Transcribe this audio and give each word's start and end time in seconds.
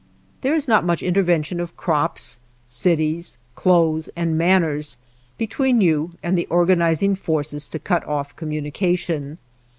There 0.41 0.55
is 0.55 0.67
not 0.67 0.83
much 0.83 1.03
intervention 1.03 1.59
of 1.59 1.77
crops, 1.77 2.39
cities, 2.65 3.37
clothes, 3.53 4.09
and 4.15 4.35
manners 4.35 4.97
between 5.37 5.79
you 5.79 6.13
and 6.23 6.35
the 6.35 6.47
organizing 6.47 7.13
forces 7.13 7.67
to 7.67 7.77
cut 7.77 8.03
off 8.07 8.35
com 8.35 8.49
munication. 8.49 9.37